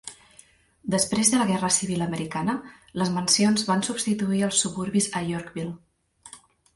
Després 0.93 1.29
de 1.33 1.41
la 1.41 1.45
Guerra 1.49 1.67
Civil 1.75 2.01
Americana, 2.05 2.55
les 3.01 3.11
mansions 3.17 3.65
van 3.67 3.85
substituir 3.89 4.41
els 4.49 4.63
suburbis 4.65 5.11
a 5.21 5.23
Yorkville. 5.29 6.35